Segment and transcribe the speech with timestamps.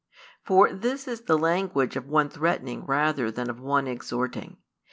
[0.43, 4.57] For this is the language of one threatening rather than of one exhorting.